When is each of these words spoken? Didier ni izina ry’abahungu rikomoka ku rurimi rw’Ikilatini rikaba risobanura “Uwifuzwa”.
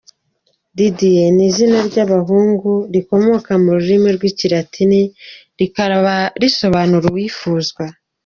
Didier 0.75 1.29
ni 1.35 1.43
izina 1.49 1.77
ry’abahungu 1.89 2.71
rikomoka 2.93 3.51
ku 3.61 3.67
rurimi 3.75 4.07
rw’Ikilatini 4.15 5.01
rikaba 5.59 6.13
risobanura 6.41 7.05
“Uwifuzwa”. 7.09 7.83